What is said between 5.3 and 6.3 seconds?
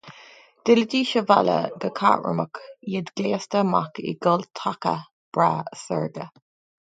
breá serge.